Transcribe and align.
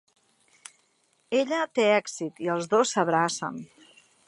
Ella 1.41 1.59
té 1.79 1.85
èxit 1.99 2.43
i 2.47 2.51
els 2.55 2.73
dos 2.75 2.95
s'abracen. 2.95 3.63